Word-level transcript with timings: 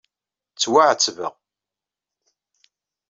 Ttwaɛettbeɣ. 0.53 1.33